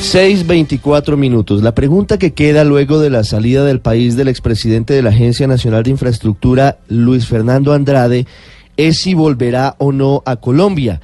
[0.00, 1.62] 6.24 minutos.
[1.62, 5.46] La pregunta que queda luego de la salida del país del expresidente de la Agencia
[5.46, 8.26] Nacional de Infraestructura, Luis Fernando Andrade,
[8.76, 11.00] es si volverá o no a Colombia.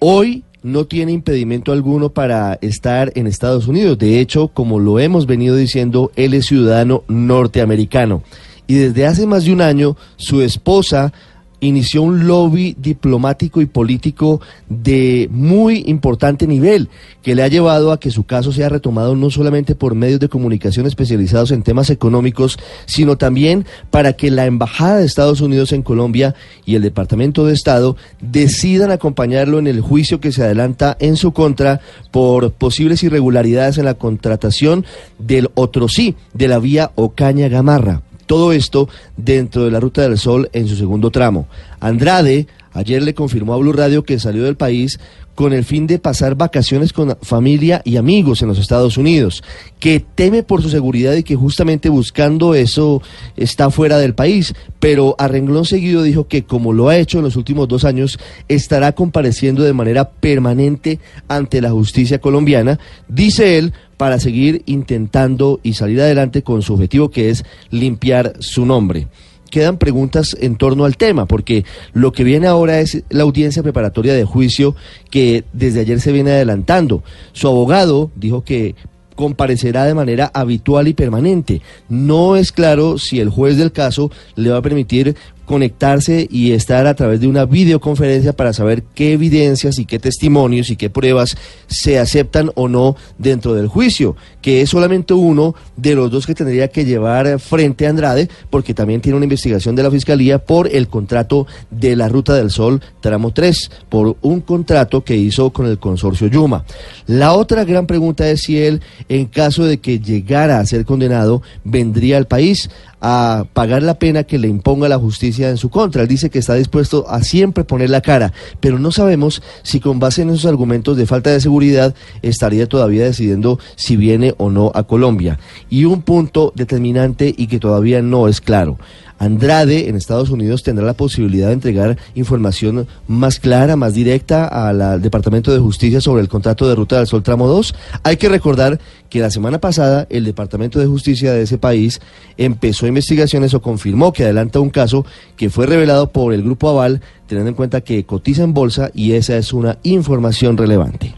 [0.00, 3.98] Hoy no tiene impedimento alguno para estar en Estados Unidos.
[3.98, 8.22] De hecho, como lo hemos venido diciendo, él es ciudadano norteamericano.
[8.68, 11.12] Y desde hace más de un año, su esposa
[11.60, 16.88] inició un lobby diplomático y político de muy importante nivel
[17.22, 20.28] que le ha llevado a que su caso sea retomado no solamente por medios de
[20.28, 25.82] comunicación especializados en temas económicos, sino también para que la Embajada de Estados Unidos en
[25.82, 31.16] Colombia y el Departamento de Estado decidan acompañarlo en el juicio que se adelanta en
[31.16, 31.80] su contra
[32.10, 34.84] por posibles irregularidades en la contratación
[35.18, 38.02] del otro sí, de la vía Ocaña Gamarra.
[38.26, 41.46] Todo esto dentro de la Ruta del Sol en su segundo tramo.
[41.80, 44.98] Andrade ayer le confirmó a Blue Radio que salió del país
[45.36, 49.44] con el fin de pasar vacaciones con familia y amigos en los Estados Unidos,
[49.78, 53.02] que teme por su seguridad y que justamente buscando eso
[53.36, 57.24] está fuera del país, pero a renglón seguido dijo que como lo ha hecho en
[57.24, 63.74] los últimos dos años, estará compareciendo de manera permanente ante la justicia colombiana, dice él,
[63.96, 69.08] para seguir intentando y salir adelante con su objetivo que es limpiar su nombre
[69.50, 74.14] quedan preguntas en torno al tema, porque lo que viene ahora es la audiencia preparatoria
[74.14, 74.74] de juicio
[75.10, 77.02] que desde ayer se viene adelantando.
[77.32, 78.74] Su abogado dijo que
[79.14, 81.62] comparecerá de manera habitual y permanente.
[81.88, 85.16] No es claro si el juez del caso le va a permitir
[85.46, 90.70] conectarse y estar a través de una videoconferencia para saber qué evidencias y qué testimonios
[90.70, 91.36] y qué pruebas
[91.68, 96.34] se aceptan o no dentro del juicio, que es solamente uno de los dos que
[96.34, 100.68] tendría que llevar frente a Andrade, porque también tiene una investigación de la Fiscalía por
[100.68, 105.66] el contrato de la Ruta del Sol tramo 3, por un contrato que hizo con
[105.66, 106.64] el consorcio Yuma.
[107.06, 111.42] La otra gran pregunta es si él, en caso de que llegara a ser condenado,
[111.64, 112.68] vendría al país
[113.00, 116.02] a pagar la pena que le imponga la justicia en su contra.
[116.02, 119.98] Él dice que está dispuesto a siempre poner la cara, pero no sabemos si con
[119.98, 124.72] base en esos argumentos de falta de seguridad estaría todavía decidiendo si viene o no
[124.74, 125.38] a Colombia.
[125.68, 128.78] Y un punto determinante y que todavía no es claro.
[129.18, 135.00] Andrade en Estados Unidos tendrá la posibilidad de entregar información más clara, más directa al
[135.00, 137.74] Departamento de Justicia sobre el contrato de Ruta del Sol Tramo 2.
[138.02, 138.78] Hay que recordar
[139.08, 142.00] que la semana pasada el Departamento de Justicia de ese país
[142.36, 145.04] empezó investigaciones o confirmó que adelanta un caso
[145.36, 149.12] que fue revelado por el Grupo Aval, teniendo en cuenta que cotiza en bolsa y
[149.12, 151.15] esa es una información relevante.